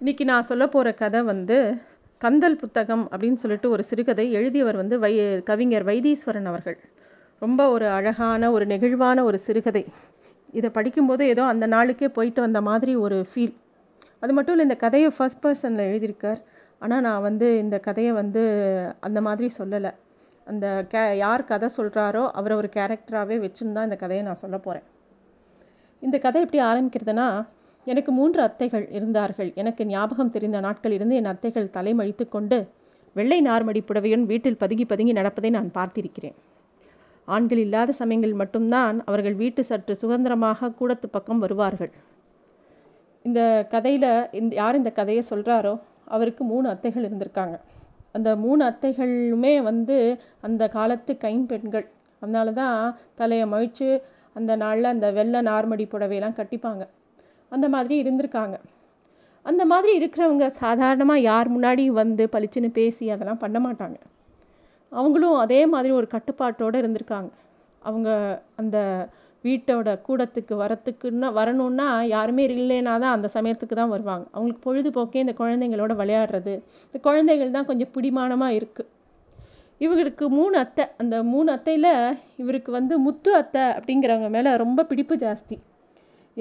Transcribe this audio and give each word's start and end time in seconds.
இன்றைக்கி 0.00 0.24
நான் 0.24 0.46
சொல்ல 0.48 0.64
போகிற 0.66 0.88
கதை 0.92 1.20
வந்து 1.22 1.56
கந்தல் 2.20 2.58
புத்தகம் 2.60 3.02
அப்படின்னு 3.12 3.38
சொல்லிட்டு 3.42 3.68
ஒரு 3.70 3.82
சிறுகதை 3.82 4.26
எழுதியவர் 4.32 4.76
வந்து 4.76 4.96
வை 4.98 5.10
கவிஞர் 5.48 5.86
வைத்தீஸ்வரன் 5.88 6.46
அவர்கள். 6.50 6.76
ரொம்ப 7.42 7.60
ஒரு 7.70 7.86
அழகான 7.88 8.50
ஒரு 8.56 8.66
நெகிழ்வான 8.66 9.22
ஒரு 9.22 9.38
சிறுகதை. 9.38 9.82
இதை 10.52 10.70
படிக்கும்போது 10.70 11.26
ஏதோ 11.26 11.42
அந்த 11.44 11.66
நாளுக்கே 11.66 12.08
போயிட்டு 12.08 12.40
வந்த 12.40 12.60
மாதிரி 12.60 12.94
ஒரு 12.96 13.18
ஃபீல் 13.30 13.54
அது 14.20 14.32
மட்டும் 14.32 14.54
இல்லை 14.54 14.68
இந்த 14.68 14.78
கதையை 14.84 15.10
ஃபர்ஸ்ட் 15.16 15.42
பர்சனில் 15.46 15.86
எழுதியிருக்கார். 15.88 16.40
ஆனால் 16.82 17.04
நான் 17.08 17.26
வந்து 17.28 17.48
இந்த 17.58 17.78
கதையை 17.88 18.12
வந்து 18.12 18.44
அந்த 19.00 19.20
மாதிரி 19.20 19.50
சொல்லலை. 19.58 19.92
அந்த 20.46 20.66
கே 20.94 21.04
யார் 21.24 21.48
கதை 21.52 21.70
சொல்கிறாரோ 21.76 22.24
அவரை 22.30 22.56
ஒரு 22.56 22.70
கேரக்டராகவே 22.78 23.38
வச்சுருந்தா 23.46 23.78
தான் 23.80 23.90
இந்த 23.90 24.00
கதையை 24.04 24.24
நான் 24.24 24.42
சொல்ல 24.44 24.58
போகிறேன் 24.58 24.86
இந்த 26.02 26.18
கதை 26.18 26.40
எப்படி 26.42 26.62
ஆரம்பிக்கிறதுனா 26.70 27.28
எனக்கு 27.86 28.12
மூன்று 28.12 28.40
அத்தைகள் 28.46 28.84
இருந்தார்கள். 28.96 29.50
எனக்கு 29.54 29.82
ஞாபகம் 29.86 30.32
தெரிந்த 30.34 30.58
நாட்கள் 30.60 30.94
இருந்து 30.96 31.14
என் 31.20 31.30
அத்தைகள் 31.32 31.72
தலைமழித்து 31.76 32.24
கொண்டு 32.28 32.58
வெள்ளை 33.16 33.38
நார்மடி 33.46 33.80
புடவையுடன் 33.88 34.26
வீட்டில் 34.32 34.60
பதுங்கி 34.62 34.84
பதுங்கி 34.84 35.12
நடப்பதை 35.12 35.50
நான் 35.50 35.70
பார்த்திருக்கிறேன். 35.78 36.36
ஆண்கள் 37.28 37.58
இல்லாத 37.58 37.90
சமயங்களில் 37.92 38.40
மட்டும்தான் 38.42 38.96
அவர்கள் 39.04 39.34
வீட்டு 39.34 39.62
சற்று 39.64 39.94
சுதந்திரமாக 39.96 40.70
கூடத்து 40.80 41.08
பக்கம் 41.08 41.42
வருவார்கள். 41.44 41.90
இந்த 43.24 43.40
கதையில் 43.70 44.10
இந்த 44.40 44.52
யார் 44.56 44.78
இந்த 44.80 44.90
கதையை 44.98 45.22
சொல்கிறாரோ 45.30 45.74
அவருக்கு 46.04 46.42
மூணு 46.44 46.66
அத்தைகள் 46.74 47.06
இருந்திருக்காங்க. 47.08 47.56
அந்த 48.16 48.28
மூணு 48.44 48.62
அத்தைகளுமே 48.70 49.54
வந்து 49.70 49.96
அந்த 50.46 50.62
காலத்து 50.76 51.12
கைம்பெண்கள் 51.16 51.86
அதனால 52.22 52.52
தான் 52.52 52.78
தலையை 53.14 53.46
மழித்து 53.46 53.88
அந்த 54.32 54.52
நாளில் 54.62 54.92
அந்த 54.94 55.06
வெள்ளை 55.18 55.40
நார்மடி 55.50 55.84
புடவையெல்லாம் 55.92 56.38
கட்டிப்பாங்க. 56.40 56.84
அந்த 57.54 57.66
மாதிரி 57.74 57.94
இருந்திருக்காங்க. 58.02 58.56
அந்த 59.46 59.62
மாதிரி 59.72 59.92
இருக்கிறவங்க 59.98 60.46
சாதாரணமாக 60.62 61.26
யார் 61.30 61.48
முன்னாடி 61.54 61.84
வந்து 62.00 62.24
பளிச்சுன்னு 62.32 62.70
பேசி 62.78 63.04
அதெல்லாம் 63.14 63.42
பண்ண 63.44 63.58
மாட்டாங்க. 63.66 63.98
அவங்களும் 64.92 65.38
அதே 65.44 65.60
மாதிரி 65.74 65.92
ஒரு 66.00 66.06
கட்டுப்பாட்டோடு 66.14 66.76
இருந்திருக்காங்க. 66.82 67.30
அவங்க 67.82 68.08
அந்த 68.60 68.76
வீட்டோட 69.44 69.88
கூடத்துக்கு 70.06 70.54
வரத்துக்குன்னா 70.62 71.28
வரணுன்னா 71.38 71.86
யாருமே 72.14 72.44
இல்லைன்னா 72.52 72.94
தான் 73.02 73.14
அந்த 73.16 73.28
சமயத்துக்கு 73.36 73.74
தான் 73.80 73.92
வருவாங்க. 73.94 74.26
அவங்களுக்கு 74.34 74.62
பொழுதுபோக்கே 74.68 75.22
இந்த 75.24 75.34
குழந்தைங்களோட 75.40 75.92
விளையாடுறது 76.00 76.54
இந்த 76.88 77.00
குழந்தைகள் 77.08 77.56
தான் 77.56 77.68
கொஞ்சம் 77.70 77.92
பிடிமானமாக 77.96 78.58
இருக்குது 78.58 78.90
இவர்களுக்கு 79.84 80.24
மூணு 80.38 80.54
அத்தை. 80.62 80.84
அந்த 81.02 81.16
மூணு 81.32 81.48
அத்தையில் 81.56 81.92
இவருக்கு 82.42 82.70
வந்து 82.78 82.94
முத்து 83.06 83.30
அத்தை 83.40 83.64
அப்படிங்கிறவங்க 83.76 84.30
மேலே 84.36 84.52
ரொம்ப 84.64 84.84
பிடிப்பு 84.90 85.16
ஜாஸ்தி. 85.24 85.58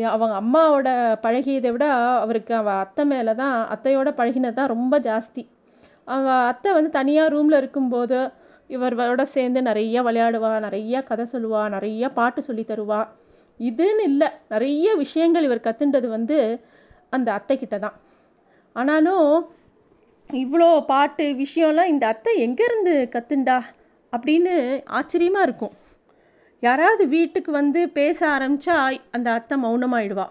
அவங்க 0.03 0.33
அம்மாவோட 0.41 0.89
பழகியதை 1.23 1.69
விட 1.71 1.85
அவருக்கு 2.23 2.55
அவள் 2.55 2.81
அத்தை 2.83 3.05
மேலே 3.05 3.33
தான் 3.33 3.55
அத்தையோட 3.73 4.09
பழகினது 4.19 4.53
தான் 4.53 4.73
ரொம்ப 4.73 4.99
ஜாஸ்தி. 4.99 5.43
அவள் 6.05 6.47
அத்தை 6.51 6.71
வந்து 6.73 6.89
தனியாக 6.89 7.33
ரூமில் 7.35 7.57
இருக்கும்போது 7.57 8.19
இவரோட 8.69 9.21
சேர்ந்து 9.21 9.61
நிறைய 9.61 10.03
விளையாடுவா 10.03 10.59
நிறைய 10.59 11.03
கதை 11.03 11.25
சொல்லுவா 11.33 11.69
நிறைய 11.69 12.09
பாட்டு 12.09 12.41
சொல்லி 12.41 12.63
தருவா. 12.63 13.01
இதுன்னு 13.59 14.03
இல்லை 14.11 14.27
நிறைய 14.49 14.95
விஷயங்கள் 14.95 15.43
இவர் 15.43 15.65
கற்றுன்றது 15.67 16.07
வந்து 16.07 16.37
அந்த 17.09 17.29
அத்தைக்கிட்ட 17.37 17.79
தான். 17.79 17.97
ஆனாலும் 18.73 19.27
இவ்வளோ 20.29 20.69
பாட்டு 20.85 21.25
விஷயம்லாம் 21.43 21.91
இந்த 21.93 22.07
அத்தை 22.07 22.33
எங்கேருந்து 22.45 23.09
கற்றுண்டா 23.15 23.57
அப்படின்னு 24.13 24.83
ஆச்சரியமாக 24.85 25.43
இருக்கும். 25.43 25.75
யாராவது 26.63 27.03
வீட்டுக்கு 27.15 27.51
வந்து 27.51 27.79
பேச 27.97 28.19
ஆரம்பித்தா 28.35 28.75
அந்த 29.15 29.27
அத்தை 29.37 29.55
மௌனமாயிடுவா. 29.63 30.25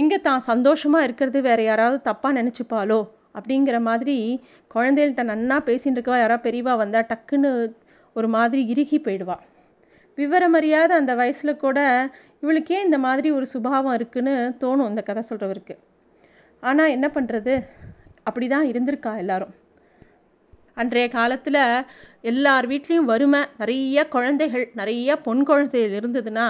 எங்கே 0.00 0.18
தான் 0.26 0.44
சந்தோஷமாக 0.50 1.06
இருக்கிறது 1.06 1.38
வேறு 1.46 1.62
யாராவது 1.64 1.98
தப்பாக 2.08 2.36
நினச்சிப்பாளோ? 2.38 3.00
அப்படிங்கிற 3.38 3.76
மாதிரி 3.88 4.16
குழந்தைகள்கிட்ட 4.74 5.24
நன்னா 5.30 5.56
பேசிகிட்டு 5.68 5.98
இருக்கவா 5.98 6.18
யாராவது 6.22 6.44
பெரியவா 6.46 6.74
வந்தால் 6.82 7.08
டக்குன்னு 7.12 7.50
ஒரு 8.16 8.28
மாதிரி 8.36 8.62
இறுகி 8.72 8.98
போயிடுவா. 9.06 9.36
விவரமறியாத 10.18 10.90
அந்த 11.00 11.12
வயசில் 11.20 11.60
கூட 11.64 11.78
இவளுக்கே 12.42 12.78
இந்த 12.86 12.98
மாதிரி 13.06 13.28
ஒரு 13.38 13.46
சுபாவம் 13.54 13.96
இருக்குன்னு 13.98 14.34
தோணும் 14.62 14.90
இந்த 14.92 15.02
கதை 15.08 15.22
சொல்கிறவருக்கு 15.30 15.76
ஆனால் 16.62 16.94
என்ன 16.96 17.06
பண்ணுறது 17.16 17.54
அப்படி 18.28 18.46
தான் 18.54 18.68
இருந்திருக்கா 18.72 19.12
எல்லாரும். 19.22 19.54
அன்றைய 20.76 21.06
காலத்தில் 21.08 21.60
எல்லார் 22.30 22.66
வீட்லேயும் 22.68 23.08
வறுமை 23.10 23.40
நிறைய 23.58 24.04
குழந்தைகள் 24.08 24.66
நிறைய 24.74 25.16
பொன் 25.20 25.42
குழந்தைகள் 25.42 25.96
இருந்ததுன்னா 25.98 26.46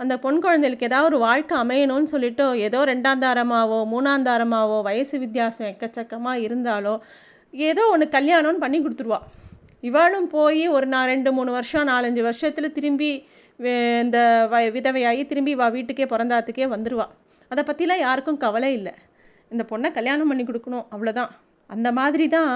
அந்த 0.00 0.14
பொன் 0.18 0.40
குழந்தைகளுக்கு 0.40 0.88
ஏதாவது 0.88 1.08
ஒரு 1.10 1.18
வாழ்க்கை 1.18 1.54
அமையணும்னு 1.58 2.12
சொல்லிட்டு 2.14 2.44
ஏதோ 2.58 2.80
ரெண்டாந்தாரமாவோ 2.84 3.78
மூணாந்தாரமாவோ 3.92 4.78
வயசு 4.82 5.16
வித்தியாசம் 5.18 5.68
எக்கச்சக்கமாக 5.72 6.44
இருந்தாலோ 6.46 6.94
ஏதோ 7.54 7.82
ஒன்று 7.88 8.06
கல்யாணம்னு 8.16 8.62
பண்ணி 8.64 8.78
கொடுத்துருவா. 8.80 9.20
இவளும் 9.88 10.28
போய் 10.28 10.62
ஒரு 10.68 10.86
நான் 10.86 11.10
ரெண்டு 11.12 11.30
மூணு 11.32 11.50
வருஷம் 11.52 11.88
நாலஞ்சு 11.88 12.22
வருஷத்தில் 12.22 12.74
திரும்பி 12.78 13.10
இந்த 14.04 14.18
வ 14.52 14.62
விதவையாகி 14.76 15.22
திரும்பி 15.26 15.52
வா 15.54 15.66
வீட்டுக்கே 15.76 16.06
பிறந்தாத்துக்கே 16.12 16.66
வந்துடுவா 16.74 17.06
அதை 17.50 17.62
பற்றிலாம் 17.64 18.04
யாருக்கும் 18.06 18.42
கவலை 18.44 18.70
இல்லை. 18.78 18.94
இந்த 19.52 19.64
பொண்ணை 19.70 19.90
கல்யாணம் 19.98 20.30
பண்ணி 20.30 20.44
கொடுக்கணும் 20.44 20.86
அவ்வளோதான் 20.94 21.32
அந்த 21.70 21.88
மாதிரி 21.98 22.26
தான் 22.36 22.52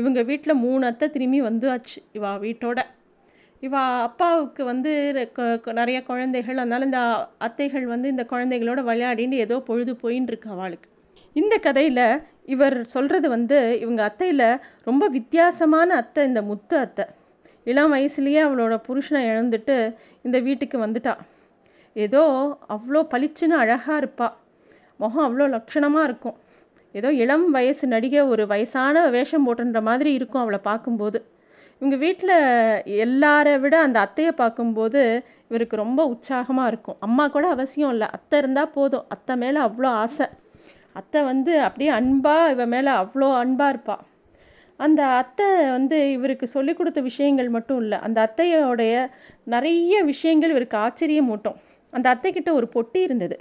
இவங்க 0.00 0.20
வீட்டில் 0.30 0.62
மூணு 0.64 0.82
அத்தை 0.90 1.06
திரும்பி 1.14 1.40
வந்தாச்சு 1.48 1.98
இவா 2.16 2.32
வீட்டோட. 2.44 2.80
இவா 3.62 3.82
அப்பாவுக்கு 4.06 4.62
வந்து 4.70 4.92
நிறைய 5.80 5.98
குழந்தைகள். 6.10 6.60
அதனால் 6.62 6.86
இந்த 6.88 7.00
அத்தைகள் 7.46 7.86
வந்து 7.94 8.06
இந்த 8.14 8.24
குழந்தைகளோட 8.32 8.80
விளையாடின்னு 8.88 9.42
ஏதோ 9.46 9.56
பொழுது 9.70 9.94
போயின்னு 10.02 10.30
இருக்கு 10.32 10.48
அவளுக்கு. 10.56 10.88
இந்த 11.36 11.54
கதையில் 11.66 12.04
இவர் 12.54 12.76
சொல்கிறது 12.94 13.26
வந்து 13.34 13.58
இவங்க 13.82 14.00
அத்தையில் 14.08 14.46
ரொம்ப 14.88 15.04
வித்தியாசமான 15.16 15.88
அத்தை 16.02 16.22
இந்த 16.30 16.40
முத்து 16.50 16.76
அத்தை. 16.84 17.04
இளம் 17.66 17.92
வயசுலேயே 17.94 18.40
அவளோட 18.46 18.74
புருஷனை 18.86 19.20
இழந்துட்டு 19.32 19.76
இந்த 20.26 20.38
வீட்டுக்கு 20.46 20.76
வந்துட்டா. 20.86 21.14
ஏதோ 21.96 22.22
அவ்வளோ 22.74 23.00
பளிச்சுன்னு 23.12 23.56
அழகாக 23.62 24.00
இருப்பாள் 24.02 24.36
முகம் 25.00 25.26
அவ்வளோ 25.26 25.46
லட்சணமாக 25.54 26.08
இருக்கும். 26.08 26.36
ஏதோ 26.94 27.08
இளம் 27.22 27.46
வயசு 27.50 27.84
நடிகை 27.86 28.22
ஒரு 28.32 28.44
வயசான 28.46 29.04
வேஷம் 29.16 29.46
போட்டுன்ற 29.46 29.80
மாதிரி 29.88 30.10
இருக்கும் 30.18 30.42
அவளை 30.42 30.60
பார்க்கும்போது. 30.70 31.18
இவங்க 31.80 31.96
வீட்டில் 32.04 32.34
எல்லாரை 33.04 33.54
விட 33.60 33.76
அந்த 33.86 33.98
அத்தையை 34.06 34.32
பார்க்கும்போது 34.42 35.00
இவருக்கு 35.48 35.76
ரொம்ப 35.84 36.00
உற்சாகமாக 36.12 36.70
இருக்கும். 36.72 36.98
அம்மா 37.06 37.24
கூட 37.28 37.46
அவசியம் 37.48 37.92
இல்லை. 37.94 38.08
அத்தை 38.16 38.38
இருந்தால் 38.42 38.74
போதும். 38.76 39.06
அத்தை 39.08 39.36
மேலே 39.36 39.60
அவ்வளோ 39.60 39.90
ஆசை. 40.04 40.26
அத்தை 41.00 41.20
வந்து 41.22 41.52
அப்படியே 41.66 41.90
அன்பாக 41.98 42.52
இவ 42.54 42.66
மேலே 42.66 42.90
அவ்வளோ 43.02 43.28
அன்பாக 43.42 43.72
இருப்பாள் 43.74 44.04
அந்த 44.80 45.00
அத்தை 45.20 45.46
வந்து 45.76 45.96
இவருக்கு 46.12 46.46
சொல்லி 46.46 46.72
கொடுத்த 46.74 47.00
விஷயங்கள் 47.00 47.48
மட்டும் 47.56 47.80
இல்லை. 47.82 47.98
அந்த 48.06 48.18
அத்தையோடைய 48.26 48.94
நிறைய 49.54 49.94
விஷயங்கள் 50.12 50.52
இவருக்கு 50.54 50.76
ஆச்சரியமூட்டும். 50.86 51.58
அந்த 51.92 52.06
அத்தைக்கிட்ட 52.14 52.50
ஒரு 52.52 52.66
பொட்டி 52.74 53.00
இருந்தது. 53.08 53.36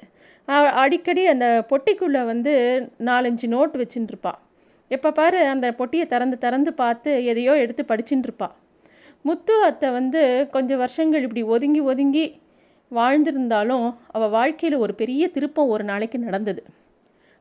அடிக்கடி 0.59 1.25
அந்த 1.25 1.65
பொட்டிக்குள்ளே 1.69 2.25
வந்து 2.25 2.53
நாலஞ்சு 2.99 3.47
நோட் 3.47 3.75
வச்சுட்டு 3.77 4.07
இருப்பாள் 4.07 4.39
எப்போ 4.87 5.11
பாரு 5.11 5.47
அந்த 5.47 5.71
பொட்டியை 5.71 6.05
திறந்து 6.05 6.37
திறந்து 6.37 6.73
பார்த்து 6.73 7.25
எதையோ 7.25 7.55
எடுத்து 7.55 7.83
படிச்சுட்டு 7.87 8.49
முத்து 9.21 9.63
அத்தை 9.63 9.91
வந்து 9.91 10.47
கொஞ்சம் 10.51 10.77
வருஷங்கள் 10.77 11.21
இப்படி 11.21 11.43
ஒதுங்கி 11.43 11.81
ஒதுங்கி 11.81 12.41
வாழ்ந்திருந்தாலும் 12.91 13.97
அவள் 14.07 14.29
வாழ்க்கையில் 14.29 14.77
ஒரு 14.77 14.93
பெரிய 14.95 15.27
திருப்பம் 15.27 15.67
ஒரு 15.67 15.83
நாளைக்கு 15.83 16.17
நடந்தது. 16.17 16.63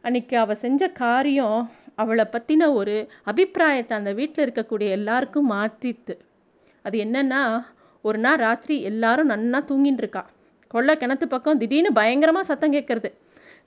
அன்றைக்கி 0.05 0.35
அவள் 0.35 0.57
செஞ்ச 0.57 0.89
காரியம் 0.89 1.71
அவளை 1.95 2.27
பற்றின 2.33 2.75
ஒரு 2.75 3.09
அபிப்பிராயத்தை 3.25 3.97
அந்த 3.99 4.13
வீட்டில் 4.13 4.45
இருக்கக்கூடிய 4.47 4.89
எல்லாருக்கும் 4.89 5.51
மாற்றித்து. 5.51 6.19
அது 6.83 6.99
என்னென்னா 6.99 7.65
ஒரு 8.01 8.19
நாள் 8.19 8.37
ராத்திரி 8.37 8.83
எல்லாரும் 8.83 9.29
நன்னா 9.29 9.59
தூங்கின்னு 9.69 9.99
இருக்கா 9.99 10.27
கொள்ள 10.75 10.91
கிணத்து 11.03 11.27
பக்கம் 11.35 11.61
திடீர்னு 11.63 11.91
பயங்கரமாக 11.99 12.49
சத்தம் 12.51 12.75
கேட்குறது. 12.77 13.11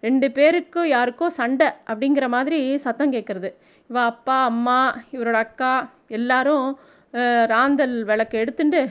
ரெண்டு 0.06 0.28
பேருக்கும் 0.38 0.88
யாருக்கோ 0.94 1.28
சண்டை 1.40 1.68
அப்படிங்கிற 1.90 2.26
மாதிரி 2.36 2.60
சத்தம் 2.86 3.14
கேட்குறது. 3.16 3.50
இவ 3.90 3.98
அப்பா 4.12 4.38
அம்மா 4.52 4.80
இவரோட 5.16 5.38
அக்கா 5.46 5.74
எல்லாரும் 6.18 6.68
ராந்தல் 7.54 7.96
விளக்கு 8.10 8.36
எடுத்துட்டு 8.44 8.82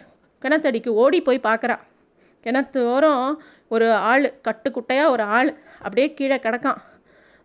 கிணத்தடிக்கு 0.43 0.91
ஓடி 1.03 1.19
போய் 1.27 1.47
பார்க்குறா 1.49 1.77
கிணத்து 2.47 2.81
ஓரம் 2.95 3.27
ஒரு 3.75 3.87
ஆள் 4.11 4.27
கட்டுக்குட்டையாக 4.47 5.13
ஒரு 5.15 5.25
ஆள் 5.37 5.51
அப்படியே 5.85 6.07
கீழே 6.19 6.39
கிடக்கான் 6.47 6.81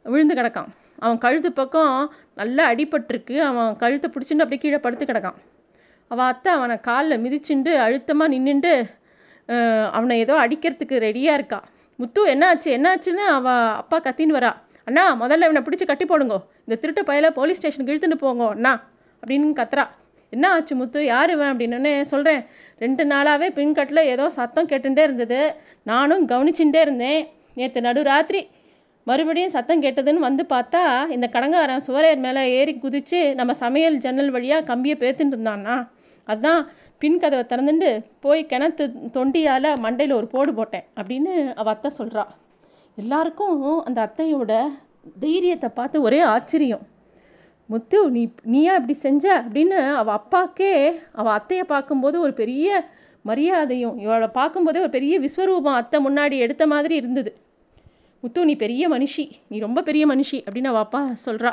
விழுந்து 0.06 0.36
கிடக்கான். 0.40 0.70
அவன் 1.04 1.20
கழுத்து 1.26 1.50
பக்கம் 1.60 1.96
நல்லா 2.40 2.64
அடிபட்டிருக்கு 2.72 3.36
அவன் 3.50 3.70
கழுத்தை 3.82 4.08
பிடிச்சிட்டு 4.14 4.44
அப்படியே 4.46 4.62
கீழே 4.64 4.80
படுத்து 4.86 5.06
கிடக்கான். 5.10 5.38
அவள் 6.12 6.30
அத்தை 6.32 6.50
அவனை 6.58 6.76
காலில் 6.88 7.22
மிதிச்சுண்டு 7.24 7.72
அழுத்தமாக 7.86 8.32
நின்றுண்டு 8.34 8.74
அவனை 9.98 10.16
ஏதோ 10.24 10.36
அடிக்கிறதுக்கு 10.46 10.96
ரெடியாக 11.08 11.38
இருக்கா? 11.40 11.60
முத்து 12.00 12.22
என்னாச்சு? 12.34 12.70
என்னாச்சுன்னு 12.78 13.24
அவள் 13.38 13.70
அப்பா 13.82 13.98
கத்தின்னு 14.06 14.38
வரா. 14.40 14.52
அண்ணா 14.88 15.04
முதல்ல 15.22 15.48
இவனை 15.48 15.62
பிடிச்சி 15.68 15.86
கட்டி 15.88 16.06
போடுங்கோ. 16.10 16.40
இந்த 16.66 16.76
திருட்டு 16.82 17.04
பையில 17.10 17.30
போலீஸ் 17.30 17.60
ஸ்டேஷனுக்கு 17.60 17.94
இழுத்துட்டு 17.94 18.20
போங்க 18.26 18.44
அண்ணா 18.56 18.74
அப்படின்னு 19.22 19.58
கத்துறா. 19.62 19.86
என்ன 20.34 20.46
ஆச்சு 20.50 20.74
முத்து? 20.76 21.00
யார் 21.06 21.32
இவன் 21.34 21.52
அப்படின்னு 21.52 21.92
சொல்கிறேன் 22.12 22.42
ரெண்டு 22.84 23.04
நாளாகவே 23.06 23.48
பின்கட்டில் 23.58 24.10
ஏதோ 24.14 24.26
சத்தம் 24.38 24.70
கேட்டுட்டே 24.72 25.04
இருந்தது. 25.08 25.40
நானும் 25.84 26.24
கவனிச்சுட்டே 26.32 26.82
இருந்தேன். 26.88 27.22
நேற்று 27.54 27.82
நடுராத்திரி. 27.82 28.42
மறுபடியும் 29.08 29.54
சத்தம் 29.54 29.84
கேட்டதுன்னு 29.84 30.28
வந்து 30.28 30.44
பார்த்தா 30.54 30.82
இந்த 31.16 31.28
கடங்காரன் 31.36 31.86
சுவரையர் 31.88 32.24
மேலே 32.26 32.42
ஏறி 32.58 32.74
குதித்து 32.78 33.20
நம்ம 33.36 33.52
சமையல் 33.62 33.98
ஜன்னல் 34.06 34.32
வழியாக 34.36 34.68
கம்பியை 34.72 34.96
பேத்துட்டு 35.04 35.36
இருந்தான்னா 35.36 35.76
அதுதான் 36.28 36.62
பின் 37.02 37.20
கதவை 37.20 37.44
திறந்துட்டு 37.44 37.90
போய் 38.20 38.50
கிணத்து 38.50 38.86
தொண்டியால் 39.16 39.70
மண்டையில் 39.84 40.14
ஒரு 40.14 40.28
போடு 40.28 40.52
போட்டேன் 40.54 40.86
அப்படின்னு 40.96 41.34
அவள் 41.54 41.74
அத்தை 41.74 41.90
சொல்கிறா 41.98 42.24
எல்லாருக்கும் 42.98 43.84
அந்த 43.84 44.00
அத்தையோட 44.06 44.52
தைரியத்தை 45.20 45.70
பார்த்து 45.70 45.98
ஒரே 46.02 46.20
ஆச்சரியம். 46.20 46.84
முத்து 47.70 48.00
நீ 48.12 48.24
நீயா 48.44 48.74
இப்படி 48.76 48.94
செஞ்ச? 48.94 49.26
அப்படின்னு 49.42 49.78
அவள் 49.96 50.18
அப்பாக்கே 50.20 50.72
அவள் 51.12 51.36
அத்தையை 51.38 51.64
பார்க்கும்போது 51.64 52.18
ஒரு 52.20 52.34
பெரிய 52.34 52.68
மரியாதையும் 53.26 53.98
இவளை 53.98 54.30
பார்க்கும்போதே 54.40 54.80
ஒரு 54.80 54.90
பெரிய 54.90 55.16
விஸ்வரூபம் 55.20 55.80
அத்தை 55.82 56.00
முன்னாடி 56.06 56.38
எடுத்த 56.38 56.64
மாதிரி 56.68 56.96
இருந்தது. 56.96 57.32
முத்து 58.24 58.46
நீ 58.46 58.56
பெரிய 58.56 58.84
மனுஷி 58.90 59.26
நீ 59.48 59.58
ரொம்ப 59.60 59.82
பெரிய 59.82 60.04
மனுஷி 60.08 60.38
அப்படின்னு 60.46 60.72
அவள் 60.74 60.86
அப்பா 60.86 61.02
சொல்கிறா 61.26 61.52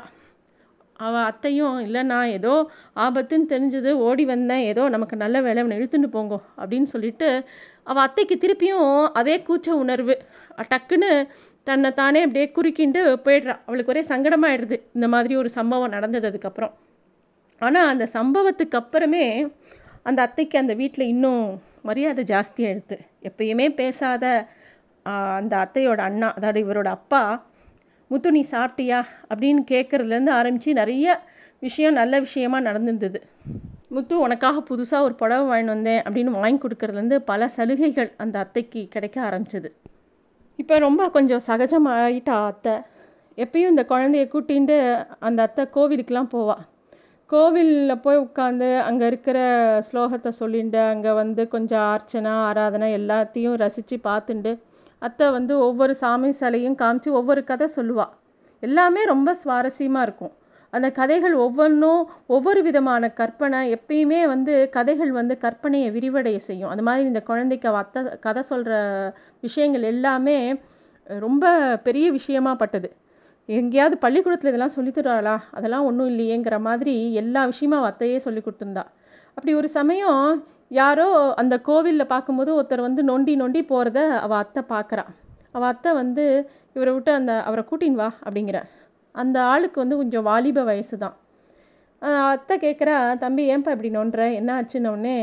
அவள் 1.01 1.27
அத்தையும் 1.31 1.77
இல்லைண்ணா 1.87 2.19
ஏதோ 2.37 2.53
ஆபத்துன்னு 2.97 3.51
தெரிஞ்சது 3.53 3.91
ஓடி 4.07 4.25
வந்தேன் 4.25 4.65
ஏதோ 4.71 4.83
நமக்கு 4.89 5.17
நல்ல 5.17 5.37
வேலை 5.43 5.61
அவனை 5.63 5.79
இழுத்துட்டு 5.81 6.11
போங்கோ 6.17 6.39
அப்படின்னு 6.61 6.89
சொல்லிட்டு 6.95 7.29
அவள் 7.85 8.05
அத்தைக்கு 8.07 8.37
திருப்பியும் 8.45 8.93
அதே 9.21 9.35
கூச்ச 9.49 9.69
உணர்வு. 9.83 10.15
டக்குன்னு 10.71 11.11
தன்னை 11.67 11.91
தானே 11.93 12.21
அப்படியே 12.27 12.47
குறுக்கிண்டு 12.57 13.01
போயிடுறா. 13.27 13.55
அவளுக்கு 13.67 13.93
ஒரே 13.95 14.03
சங்கடமாயிடுது 14.13 14.77
இந்த 14.97 15.07
மாதிரி 15.15 15.35
ஒரு 15.37 15.51
சம்பவம் 15.59 15.95
நடந்தது 15.97 16.27
அதுக்கப்புறம். 16.31 16.75
ஆனால் 17.61 17.91
அந்த 17.93 18.05
சம்பவத்துக்கு 18.17 18.77
அப்புறமே 18.83 19.27
அந்த 20.03 20.21
அத்தைக்கு 20.27 20.57
அந்த 20.63 20.75
வீட்டில் 20.75 21.11
இன்னும் 21.15 21.45
மரியாதை 21.83 22.23
ஜாஸ்தியாகிடுது 22.33 22.97
எப்பயுமே 23.29 23.67
பேசாத 23.81 24.25
அந்த 25.39 25.55
அத்தையோட 25.65 26.01
அண்ணா 26.09 26.29
அதாவது 26.39 26.59
இவரோட 26.65 26.89
அப்பா 26.99 27.23
முத்து 28.15 28.31
நீ 28.31 28.41
சாப்பிட்டியா? 28.51 28.99
அப்படின்னு 29.31 29.63
கேட்குறதுலேருந்து 29.71 30.33
ஆரம்பித்து 30.39 30.73
நிறைய 30.73 31.15
விஷயம் 31.59 31.95
நல்ல 31.95 32.15
விஷயமா 32.21 32.59
நடந்திருந்தது. 32.61 33.19
முத்து 33.89 34.15
உனக்காக 34.19 34.61
புதுசாக 34.71 35.07
ஒரு 35.07 35.15
புடவை 35.15 35.45
வாங்கிட்டு 35.49 35.75
வந்தேன் 35.75 36.03
அப்படின்னு 36.05 36.33
வாங்கி 36.37 36.61
கொடுக்கறதுலேருந்து 36.63 37.19
பல 37.31 37.49
சலுகைகள் 37.49 38.11
அந்த 38.17 38.37
அத்தைக்கு 38.39 38.81
கிடைக்க 38.89 39.17
ஆரம்பிச்சது. 39.29 39.69
இப்போ 40.59 40.75
ரொம்ப 40.79 41.03
கொஞ்சம் 41.11 41.45
சகஜமாயிட்டா 41.47 42.37
அத்தை. 42.47 42.75
எப்பயும் 43.39 43.73
இந்த 43.75 43.85
குழந்தைய 43.93 44.25
கூட்டின்ட்டு 44.35 44.77
அந்த 45.19 45.43
அத்தை 45.43 45.65
கோவிலுக்கெலாம் 45.77 46.33
போவாள் 46.35 46.63
கோவிலில் 47.31 48.03
போய் 48.03 48.23
உட்காந்து 48.25 48.69
அங்கே 48.81 49.07
இருக்கிற 49.07 49.39
ஸ்லோகத்தை 49.89 50.31
சொல்லிட்டு 50.41 50.81
அங்கே 50.93 51.13
வந்து 51.13 51.49
கொஞ்சம் 51.49 51.87
அர்ச்சனை 51.95 52.31
ஆராதனை 52.31 52.89
எல்லாத்தையும் 52.99 53.57
ரசித்து 53.57 53.97
பார்த்துண்டு 54.05 54.53
அத்தை 55.07 55.27
வந்து 55.37 55.55
ஒவ்வொரு 55.67 55.95
சாமி 56.03 56.31
சிலையும் 56.41 56.79
காமிச்சு 56.83 57.11
ஒவ்வொரு 57.21 57.43
கதை 57.51 57.67
சொல்லுவாள் 57.77 58.13
எல்லாமே 58.63 59.03
ரொம்ப 59.13 59.31
சுவாரஸ்யமாக 59.43 60.07
இருக்கும். 60.07 60.35
அந்த 60.73 60.89
கதைகள் 60.99 61.35
ஒவ்வொன்றும் 61.45 62.01
ஒவ்வொரு 62.35 62.61
விதமான 62.69 63.11
கற்பனை 63.19 63.59
எப்பயுமே 63.77 64.21
வந்து 64.33 64.53
கதைகள் 64.77 65.13
வந்து 65.19 65.35
கற்பனையை 65.45 65.89
விரிவடைய 65.97 66.39
செய்யும். 66.49 66.71
அந்த 66.73 66.83
மாதிரி 66.89 67.05
இந்த 67.11 67.21
குழந்தைக்கு 67.29 67.69
அத்தை 67.83 68.03
கதை 68.27 68.43
சொல்கிற 68.51 68.75
விஷயங்கள் 69.47 69.85
எல்லாமே 69.93 70.39
ரொம்ப 71.27 71.45
பெரிய 71.87 72.07
விஷயமா 72.19 72.53
பட்டது. 72.63 72.89
எங்கேயாவது 73.49 73.97
பள்ளிக்கூடத்தில் 74.05 74.51
இதெல்லாம் 74.53 74.77
சொல்லித்தராளா 74.77 75.37
அதெல்லாம் 75.57 75.87
ஒன்றும் 75.89 76.11
இல்லையேங்கிற 76.13 76.59
மாதிரி 76.69 76.95
எல்லா 77.23 77.41
விஷயமும் 77.51 77.89
அத்தையே 77.91 78.19
சொல்லி 78.27 78.43
கொடுத்துருந்தா. 78.43 78.85
அப்படி 79.37 79.53
ஒரு 79.61 79.69
சமயம் 79.79 80.23
யாரோ 80.71 81.07
அந்த 81.41 81.55
கோவிலில் 81.61 82.13
பார்க்கும்போது 82.13 82.51
ஒருத்தர் 82.55 82.87
வந்து 82.87 83.03
நொண்டி 83.03 83.33
நொண்டி 83.37 83.61
போகிறத 83.63 83.99
அவள் 84.21 84.41
அத்தை 84.43 84.63
பார்க்குறா. 84.71 85.05
அவள் 85.53 85.71
அத்தை 85.73 85.91
வந்து 85.93 86.25
இவரை 86.77 86.93
விட்டு 86.95 87.11
அந்த 87.13 87.33
அவரை 87.43 87.63
கூட்டின்னு 87.67 88.01
வா 88.03 88.09
அப்படிங்கிற. 88.25 88.61
அந்த 89.15 89.37
ஆளுக்கு 89.45 89.79
வந்து 89.83 89.97
கொஞ்சம் 89.97 90.27
வாலிப 90.31 90.65
வயசு 90.65 90.97
தான் 90.99 91.17
அத்தை 92.31 92.55
கேட்குறா 92.59 92.97
தம்பி 93.17 93.43
ஏன்பா 93.53 93.75
இப்படி 93.75 93.91
நோண்டுற 93.95 94.23
என்ன 94.33 94.51
ஆச்சுன்னொடனே 94.57 95.19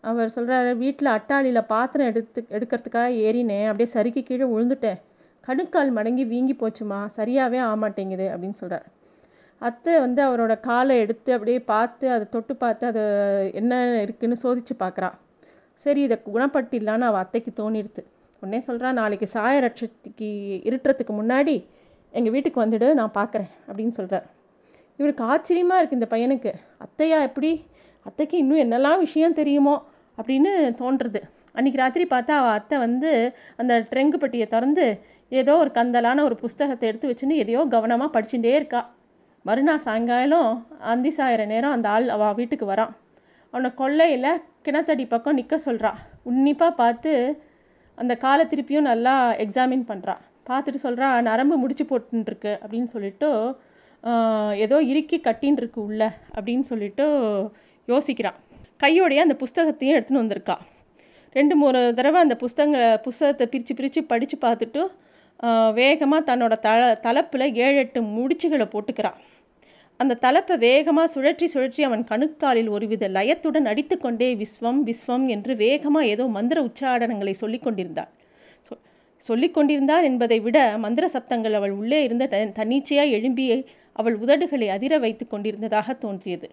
அவர் 0.00 0.34
சொல்கிறாரு 0.36 0.70
வீட்டில் 0.76 1.14
அட்டாளியில் 1.14 1.68
பாத்திரம் 1.70 2.10
எடுத்து 2.10 2.40
எடுக்கிறதுக்காக 2.56 3.22
ஏறினேன் 3.26 3.68
அப்படியே 3.68 3.90
சறுக்கி 3.94 4.22
கீழே 4.22 4.46
விழுந்துட்டேன் 4.46 5.00
கணுக்கால் 5.48 5.96
மடங்கி 5.98 6.24
வீங்கி 6.24 6.54
போச்சுமா 6.54 7.00
சரியாகவே 7.16 7.60
ஆமாட்டேங்குது 7.68 8.26
அப்படின்னு 8.32 8.60
சொல்கிறார் 8.60 8.86
அத்தை 9.60 9.94
வந்து 10.00 10.20
அவரோட 10.22 10.60
காலை 10.60 10.94
எடுத்து 10.98 11.30
அப்படியே 11.32 11.60
பார்த்து 11.72 12.06
அதை 12.10 12.26
தொட்டு 12.30 12.54
பார்த்து 12.56 12.84
அது 12.86 13.02
என்ன 13.54 14.00
இருக்குன்னு 14.02 14.36
சோதித்து 14.42 14.74
பார்க்குறா. 14.84 15.08
சரி 15.86 16.00
இதை 16.02 16.16
குணப்படுத்திடலான்னு 16.28 17.08
அவள் 17.08 17.22
அத்தைக்கு 17.24 17.50
தோணிடுது 17.60 18.02
உடனே 18.42 18.60
சொல்கிறா 18.66 18.88
நாளைக்கு 18.92 19.26
சாய 19.26 19.54
ரட்சத்துக்கு 19.60 20.28
இருட்டுறதுக்கு 20.68 21.14
முன்னாடி 21.20 21.54
எங்கள் 22.14 22.32
வீட்டுக்கு 22.32 22.62
வந்துடு 22.64 22.88
நான் 22.94 23.16
பார்க்குறேன் 23.18 23.50
அப்படின்னு 23.68 23.94
சொல்கிறார் 23.98 24.26
இவருக்கு 24.98 25.24
ஆச்சரியமாக 25.24 25.80
இருக்குது 25.80 25.98
இந்த 26.00 26.08
பையனுக்கு. 26.14 26.52
அத்தையா 26.84 27.18
எப்படி? 27.28 27.50
அத்தைக்கு 28.06 28.36
இன்னும் 28.38 28.62
என்னெல்லாம் 28.64 28.98
விஷயம் 28.98 29.36
தெரியுமோ? 29.40 29.74
அப்படின்னு 30.18 30.52
தோன்றுறது. 30.80 31.20
அன்றைக்கி 31.54 31.78
ராத்திரி 31.82 32.04
பார்த்தா 32.10 32.32
அவள் 32.40 32.56
அத்தை 32.58 32.76
வந்து 32.78 33.10
அந்த 33.56 33.74
ட்ரெங்கு 33.90 34.16
பெட்டியை 34.16 34.46
திறந்து 34.46 34.86
ஏதோ 35.32 35.54
ஒரு 35.56 35.70
கந்தலான 35.74 36.22
ஒரு 36.24 36.36
புஸ்தகத்தை 36.42 36.86
எடுத்து 36.90 37.10
வச்சுன்னு 37.10 37.40
எதையோ 37.42 37.62
கவனமாக 37.74 38.10
படிச்சுட்டே 38.16 38.54
இருக்கா. 38.54 38.80
மறுநாள் 39.48 39.78
சாயங்காலம் 39.78 40.66
அந்தி 40.80 41.12
சாயிற 41.16 41.46
நேரம் 41.46 41.70
அந்த 41.70 41.88
ஆள் 41.88 42.08
அவள் 42.08 42.34
வீட்டுக்கு 42.34 42.66
வரான் 42.66 42.90
அவனை 43.50 43.74
கொள்ளையில் 43.74 44.42
கிணத்தடி 44.64 45.06
பக்கம் 45.08 45.34
நிற்க 45.34 45.58
சொல்கிறான் 45.58 45.98
உன்னிப்பாக 46.22 46.70
பார்த்து 46.74 47.38
அந்த 47.94 48.16
காலை 48.16 48.44
திருப்பியும் 48.44 48.80
நல்லா 48.80 49.32
எக்ஸாமின் 49.32 49.86
பண்ணுறா 49.88 50.16
பார்த்துட்டு 50.48 50.78
சொல்கிறா 50.82 51.20
நரம்பு 51.22 51.56
முடிச்சு 51.56 51.84
போட்டுருக்கு 51.84 52.58
அப்படின்னு 52.62 52.84
சொல்லிட்டு 52.84 53.56
ஏதோ 54.56 54.82
இறுக்கி 54.82 55.20
கட்டின்னு 55.24 55.56
இருக்கு 55.56 55.82
உள்ள 55.82 56.16
அப்படின்னு 56.34 56.60
சொல்லிட்டு 56.60 57.06
யோசிக்கிறான் 57.86 58.34
கையோடைய 58.76 59.20
அந்த 59.20 59.36
புஸ்தகத்தையும் 59.40 59.96
எடுத்துன்னு 59.96 60.22
வந்திருக்கா. 60.24 60.56
ரெண்டு 61.30 61.56
மூணு 61.56 61.94
தடவை 61.94 62.20
அந்த 62.20 62.36
புஸ்தகங்களை 62.36 62.96
புஸ்தகத்தை 62.96 63.46
பிரித்து 63.46 63.74
பிரித்து 63.74 64.04
படித்து 64.04 64.38
பார்த்துட்டு 64.40 64.90
வேகமாக 65.80 66.22
தன்னோட 66.30 66.54
தல 66.66 66.86
தலைப்பில் 67.06 67.46
ஏழு 67.64 67.78
எட்டு 67.82 68.00
முடிச்சுகளை 68.16 68.66
போட்டுக்கிறான். 68.72 69.18
அந்த 70.00 70.18
தலைப்பை 70.24 70.54
வேகமாக 70.64 71.10
சுழற்றி 71.14 71.46
சுழற்றி 71.54 71.82
அவன் 71.88 72.02
கணுக்காலில் 72.10 72.70
ஒருவித 72.76 73.04
லயத்துடன் 73.16 73.66
அடித்துக்கொண்டே 73.72 74.28
விஸ்வம் 74.42 74.80
விஸ்வம் 74.88 75.26
என்று 75.34 75.52
வேகமாக 75.64 76.10
ஏதோ 76.12 76.24
மந்திர 76.36 76.58
உச்சாடனங்களை 76.68 77.34
சொல்லி 77.42 77.58
கொண்டிருந்தாள். 77.66 78.10
சொ 78.68 78.72
சொல்லி 79.24 79.48
கொண்டிருந்தாள் 79.56 80.06
என்பதை 80.10 80.38
விட 80.46 80.58
மந்திர 80.84 81.04
சப்தங்கள் 81.14 81.56
அவள் 81.58 81.74
உள்ளே 81.80 81.98
இருந்த 82.06 82.26
த 82.34 82.44
தன்னிச்சையாக 82.58 83.14
எழும்பி 83.16 83.46
அவள் 83.96 84.16
உதடுகளை 84.24 84.66
அதிர 84.76 84.94
வைத்து 85.04 85.24
கொண்டிருந்ததாக 85.26 85.94
தோன்றியது. 86.04 86.48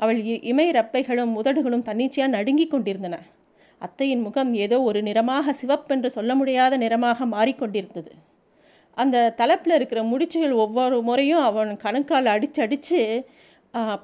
அவள் 0.00 0.18
இமை 0.52 0.66
ரப்பைகளும் 0.78 1.34
உதடுகளும் 1.40 1.86
தன்னிச்சையாக 1.88 2.34
நடுங்கிக் 2.36 2.72
கொண்டிருந்தன. 2.72 3.16
அத்தையின் 3.80 4.22
முகம் 4.26 4.52
ஏதோ 4.64 4.76
ஒரு 4.88 5.00
நிறமாக 5.08 5.54
சிவப்பென்று 5.60 6.08
சொல்ல 6.16 6.32
முடியாத 6.40 6.76
நிறமாக 6.84 7.26
மாறிக்கொண்டிருந்தது. 7.34 8.12
அந்த 8.96 9.16
தலைப்பில் 9.40 9.76
இருக்கிற 9.78 10.00
முடிச்சுகள் 10.10 10.54
ஒவ்வொரு 10.64 10.96
முறையும் 11.08 11.44
அவன் 11.48 11.70
கணக்கால் 11.84 12.34
அடித்து 12.34 12.60
அடித்து 12.64 13.00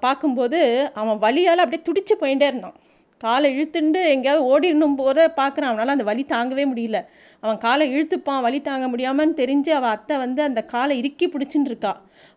பார்க்கும்போது 0.05 0.61
அவன் 1.01 1.19
வலியால் 1.25 1.63
அப்படியே 1.65 1.83
துடிச்சு 1.89 2.15
போயிட்டே 2.23 2.47
இருந்தான். 2.51 2.77
காலை 3.21 3.49
இழுத்துண்டு 3.57 4.01
எங்கேயாவது 4.13 4.47
ஓடிடணும் 4.51 4.97
போத 5.01 5.27
பார்க்குறான். 5.41 5.71
அவனால் 5.73 5.95
அந்த 5.95 6.07
வலி 6.11 6.23
தாங்கவே 6.35 6.65
முடியல. 6.71 6.99
அவன் 7.43 7.59
காலை 7.65 7.87
இழுத்துப்பான் 7.95 8.45
வலி 8.47 8.61
தாங்க 8.69 8.87
முடியாமன்னு 8.93 9.41
தெரிஞ்சு 9.43 9.73
அவள் 9.79 9.95
அத்தை 9.97 10.17
வந்து 10.25 10.41
அந்த 10.49 10.61
காலை 10.75 10.95
இறுக்கி 11.01 11.27
பிடிச்சின்னு 11.35 11.71
இருக்கா. 11.73 11.93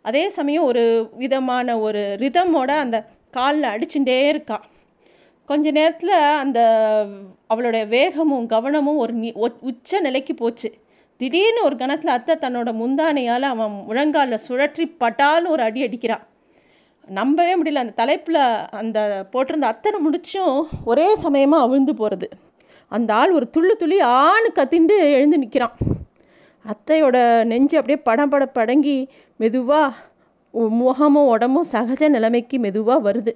அதே 0.05 0.23
சமயம் 0.37 0.67
ஒரு 0.71 0.83
விதமான 1.23 1.77
ஒரு 1.87 2.03
ரிதமோட 2.23 2.71
அந்த 2.85 2.97
காலில் 3.37 3.73
அடிச்சுட்டே 3.73 4.19
இருக்கா. 4.33 4.57
கொஞ்ச 5.49 5.71
நேரத்தில் 5.71 6.13
அந்த 6.41 6.59
அவளுடைய 7.47 7.85
வேகமும் 7.85 8.45
கவனமும் 8.45 8.97
ஒரு 8.97 9.13
உச்ச 9.61 9.99
நிலைக்கு 9.99 10.33
போச்சு. 10.33 10.69
திடீர்னு 11.17 11.63
ஒரு 11.63 11.75
கணத்தில் 11.75 12.13
அத்தை 12.13 12.35
தன்னோட 12.35 12.69
முந்தானையால் 12.73 13.45
அவன் 13.49 13.73
முழங்காலில் 13.87 14.45
சுழற்றி 14.47 14.85
பட்டால்னு 14.99 15.49
ஒரு 15.49 15.63
அடி 15.63 15.81
அடிக்கிறான் 15.87 16.23
நம்பவே 17.07 17.53
முடியல 17.55 17.83
அந்த 17.83 17.95
தலைப்பில் 17.95 18.41
அந்த 18.71 18.99
போட்டிருந்த 19.31 19.63
அத்தனை 19.63 19.97
முடிச்சும் 20.05 20.57
ஒரே 20.85 21.07
சமயமாக 21.15 21.65
அவிழ்ந்து 21.65 21.93
போகிறது 21.95 22.29
அந்த 22.91 23.13
ஆள் 23.13 23.31
ஒரு 23.31 23.45
துள்ளு 23.57 23.75
துளி 23.75 23.97
ஆணு 24.01 24.49
கத்திண்டு 24.55 24.97
எழுந்து 25.17 25.37
நிற்கிறான் 25.37 25.77
அத்தையோட 26.65 27.17
நெஞ்சு 27.45 27.77
அப்படியே 27.77 27.99
படம் 28.03 28.29
பட 28.29 28.45
படங்கி 28.45 28.97
மெதுவாக 29.39 29.93
முகமும் 30.79 31.27
உடம்பும் 31.27 31.71
சகஜ 31.71 32.09
நிலைமைக்கு 32.09 32.59
மெதுவாக 32.59 33.11
வருது. 33.11 33.33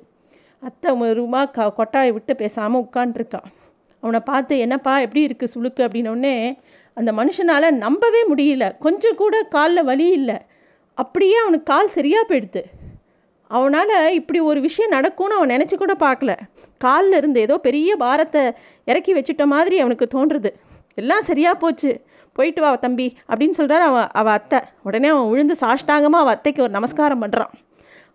அத்தை 0.64 0.92
ரூமா 1.20 1.42
க 1.56 1.70
கொட்டாயை 1.80 2.12
விட்டு 2.16 2.34
பேசாமல் 2.42 2.84
உட்காண்ட்ருக்கான் 2.86 3.48
அவனை 4.04 4.20
பார்த்து 4.30 4.54
என்னப்பா 4.66 4.94
எப்படி 5.06 5.22
இருக்குது 5.28 5.52
சுளுக்கு? 5.54 5.82
அப்படின்னோடனே 5.86 6.36
அந்த 6.98 7.12
மனுஷனால் 7.20 7.68
நம்பவே 7.86 8.22
முடியல. 8.32 8.66
கொஞ்சம் 8.86 9.18
கூட 9.22 9.36
காலில் 9.56 9.88
வலி 9.90 10.08
இல்லை. 10.20 10.38
அப்படியே 10.98 11.38
அவனுக்கு 11.44 11.68
கால் 11.72 11.96
சரியாக 11.98 12.24
போயிடுது. 12.30 12.62
அவனால் 13.52 13.94
இப்படி 14.20 14.40
ஒரு 14.50 14.60
விஷயம் 14.68 14.94
நடக்கும்னு 14.98 15.38
அவன் 15.38 15.54
நினச்சி 15.56 15.76
கூட 15.84 15.94
பார்க்கல. 16.06 16.32
காலில் 16.86 17.18
இருந்து 17.20 17.40
ஏதோ 17.48 17.56
பெரிய 17.68 17.92
பாரத்தை 18.04 18.44
இறக்கி 18.92 19.12
வச்சுட்ட 19.18 19.46
மாதிரி 19.56 19.76
அவனுக்கு 19.84 20.08
தோன்றுறது 20.16 20.52
எல்லாம் 21.02 21.28
சரியாக 21.30 21.62
போச்சு. 21.64 21.92
போயிட்டு 22.36 22.62
வா 22.64 22.72
தம்பி 22.86 23.08
அப்படின்னு 23.30 23.58
சொல்கிறார் 23.60 23.86
அவன் 23.90 24.10
அவள் 24.22 24.36
அத்தை. 24.40 24.60
உடனே 24.88 25.10
அவன் 25.14 25.30
விழுந்து 25.34 25.56
சாஷ்டாங்கமாக 25.64 26.24
அவள் 26.24 26.36
அத்தைக்கு 26.38 26.66
ஒரு 26.66 26.74
நமஸ்காரம் 26.80 27.24
பண்ணுறான் 27.24 27.54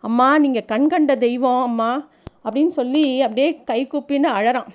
அம்மா 0.08 0.28
நீங்கள் 0.44 0.68
கண் 0.72 0.90
கண்ட 0.92 1.12
தெய்வம் 1.26 1.62
அம்மா. 1.68 1.90
அப்படின்னு 2.44 2.72
சொல்லி 2.78 3.04
அப்படியே 3.26 3.48
கை 3.70 3.80
கூப்பின்னு 3.92 4.30
அழறான். 4.38 4.70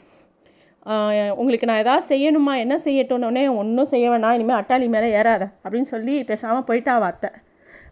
உங்களுக்கு 1.41 1.69
நான் 1.69 1.81
எதாவது 1.83 2.05
செய்யணுமா? 2.11 2.53
என்ன 2.63 2.75
செய்யட்டும்னே 2.85 3.43
ஒன்றும் 3.61 3.89
செய்ய 3.93 4.05
வேணாம். 4.11 4.35
இனிமேல் 4.37 4.59
அட்டாளி 4.59 4.85
மேலே 4.93 5.09
ஏறாத 5.19 5.43
அப்படின்னு 5.63 5.89
சொல்லி 5.93 6.15
பேசாமல் 6.29 6.67
போயிட்டா 6.69 6.93
அவள் 6.97 7.11
அத்தை. 7.11 7.29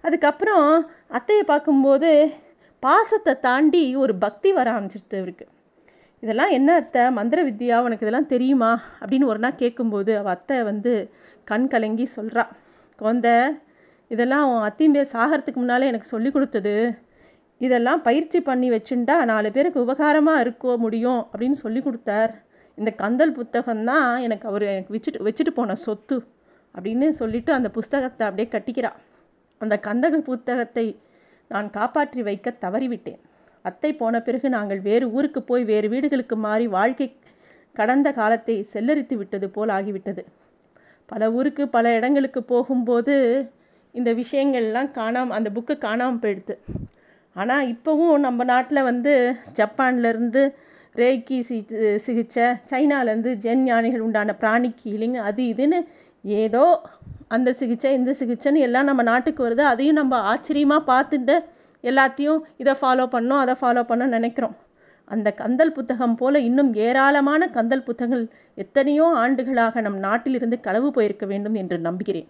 அதுக்கப்புறம் 0.08 0.68
அத்தையை 1.18 1.44
பார்க்கும்போது 1.52 2.10
பாசத்தை 2.84 3.34
தாண்டி 3.48 3.84
ஒரு 4.04 4.14
பக்தி 4.24 4.50
வர 4.58 4.68
ஆரம்பிச்சிட்டு 4.76 5.20
இவருக்கு. 5.22 5.46
இதெல்லாம் 6.24 6.54
என்ன 6.58 6.70
அத்தை? 6.82 7.04
மந்திர 7.18 7.40
வித்யா 7.48 7.78
உனக்கு 7.86 8.06
இதெல்லாம் 8.06 8.32
தெரியுமா? 8.34 8.72
அப்படின்னு 9.02 9.30
ஒரு 9.32 9.40
நாள் 9.44 9.60
கேட்கும்போது 9.64 10.12
அவள் 10.20 10.36
அத்தை 10.36 10.58
வந்து 10.70 10.94
கண் 11.52 11.68
கலங்கி 11.74 12.06
சொல்கிறா 12.18 12.44
குழந்த 13.00 13.30
இதெல்லாம் 14.14 14.46
உன் 14.52 14.66
அத்திம்பே 14.70 15.04
சாகிறதுக்கு 15.14 15.60
முன்னாலே 15.62 15.90
எனக்கு 15.92 16.14
சொல்லி 16.14 16.30
கொடுத்தது. 16.36 16.74
இதெல்லாம் 17.62 18.02
பயிற்சி 18.02 18.40
பண்ணி 18.42 18.68
வச்சுட்டா 18.72 19.16
நாலு 19.32 19.50
பேருக்கு 19.52 19.84
உபகாரமாக 19.86 20.44
இருக்க 20.46 20.76
முடியும் 20.78 21.22
அப்படின்னு 21.32 21.58
சொல்லி 21.64 21.82
கொடுத்தார். 21.82 22.34
இந்த 22.78 22.92
கந்தல் 23.02 23.36
புத்தகம்தான் 23.38 24.10
எனக்கு 24.26 24.46
அவர் 24.52 24.64
எனக்கு 24.72 24.94
வச்சுட்டு 24.96 25.26
வச்சுட்டு 25.28 25.52
போன 25.60 25.76
சொத்து 25.86 26.18
அப்படின்னு 26.76 27.08
சொல்லிட்டு 27.22 27.52
அந்த 27.54 27.70
புஸ்தகத்தை 27.70 28.24
அப்படியே 28.28 28.48
கட்டிக்கிறா. 28.56 28.92
அந்த 29.62 29.76
கந்தகல் 29.88 30.28
புத்தகத்தை 30.30 30.86
நான் 31.52 31.68
காப்பாற்றி 31.70 32.22
வைக்க 32.30 32.54
தவறிவிட்டேன். 32.66 33.22
அத்தை 33.66 33.92
போன 33.96 34.16
பிறகு 34.22 34.48
நாங்கள் 34.50 34.82
வேறு 34.88 35.06
ஊருக்கு 35.18 35.42
போய் 35.44 35.64
வேறு 35.72 35.88
வீடுகளுக்கு 35.90 36.36
மாறி 36.46 36.66
வாழ்க்கை 36.78 37.08
கடந்த 37.76 38.10
காலத்தை 38.20 38.56
செல்லரித்து 38.74 39.16
விட்டது 39.18 39.48
போல் 39.50 39.72
ஆகிவிட்டது. 39.78 40.22
பல 41.10 41.32
ஊருக்கு 41.38 41.64
பல 41.70 41.86
இடங்களுக்கு 41.98 42.42
போகும்போது 42.44 43.16
இந்த 43.96 44.10
விஷயங்கள்லாம் 44.22 44.92
காணாம 45.00 45.36
அந்த 45.38 45.50
புக்கு 45.58 45.76
காணாமல் 45.78 46.22
போயிடுது 46.24 46.56
ஆனால் 47.36 47.70
இப்போவும் 47.74 48.18
நம்ம 48.26 48.44
நாட்டில் 48.52 48.88
வந்து 48.90 49.14
ஜப்பான்லேருந்து 49.60 50.44
ரேக்கி 50.96 51.38
சி 51.48 51.58
சிகிச்சை 52.06 52.46
சைனாலேருந்து 52.70 53.32
ஜென் 53.46 53.64
ஞானிகள் 53.70 54.06
உண்டான 54.06 54.36
பிராணிக் 54.42 54.84
ஹீலிங் 54.84 55.18
அது 55.30 55.42
இதுன்னு 55.54 55.80
ஏதோ 56.24 56.66
அந்த 57.36 57.50
சிகிச்சை 57.60 57.92
இந்த 57.98 58.12
சிகிச்சைன்னு 58.20 58.66
எல்லாம் 58.68 58.88
நம்ம 58.90 59.04
நாட்டுக்கு 59.10 59.42
வருது. 59.46 59.64
அதையும் 59.72 60.00
நம்ம 60.00 60.20
ஆச்சரியமாக 60.32 60.88
பார்த்துட்டு 60.92 61.36
எல்லாத்தையும் 61.84 62.40
இதை 62.62 62.74
ஃபாலோ 62.82 63.06
பண்ணோம் 63.16 63.42
அதை 63.44 63.56
ஃபாலோ 63.62 63.84
பண்ணோம் 63.90 64.16
நினைக்கிறோம். 64.18 64.56
அந்த 65.08 65.30
கந்தல் 65.42 65.76
புத்தகம் 65.78 66.16
போல் 66.20 66.46
இன்னும் 66.48 66.72
ஏராளமான 66.86 67.48
கந்தல் 67.58 67.86
புத்தகங்கள் 67.90 68.24
எத்தனையோ 68.64 69.08
ஆண்டுகளாக 69.24 69.82
நம் 69.88 70.00
நாட்டிலிருந்து 70.08 70.60
களவு 70.68 70.90
போயிருக்க 70.96 71.26
வேண்டும் 71.34 71.58
என்று 71.62 71.78
நம்புகிறேன். 71.88 72.28